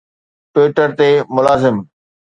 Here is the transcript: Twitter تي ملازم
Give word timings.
Twitter 0.53 0.87
تي 0.97 1.09
ملازم 1.35 1.77